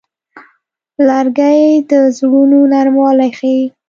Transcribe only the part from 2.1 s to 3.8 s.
زړونو نرموالی ښيي.